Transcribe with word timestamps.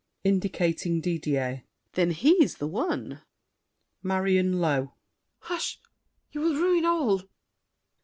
[Indicating 0.23 0.99
Didier. 0.99 1.61
Then 1.93 2.09
he's 2.09 2.55
the 2.55 2.65
one! 2.65 3.21
MARION 4.01 4.59
(low). 4.59 4.95
Hush! 5.41 5.79
You 6.31 6.41
will 6.41 6.55
ruin 6.55 6.85
all! 6.85 7.21